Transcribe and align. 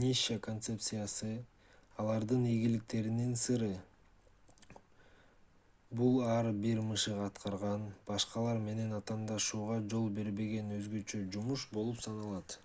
ниша 0.00 0.36
концепциясы 0.46 1.28
алардын 2.04 2.46
ийгиликтеринин 2.52 3.36
сыры 3.44 3.68
бул 6.02 6.18
ар 6.32 6.50
бир 6.66 6.82
мышык 6.90 7.22
аткарган 7.28 7.86
башкалар 8.10 8.62
менен 8.68 8.98
атаандашууга 9.00 9.80
жол 9.96 10.10
бербеген 10.20 10.76
өзгөчө 10.82 11.22
жумуш 11.36 11.70
болуп 11.80 12.06
саналат 12.12 12.58